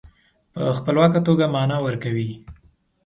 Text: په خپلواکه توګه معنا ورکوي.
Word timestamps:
په 0.53 0.61
خپلواکه 0.77 1.19
توګه 1.27 1.45
معنا 1.53 1.77
ورکوي. 1.85 2.29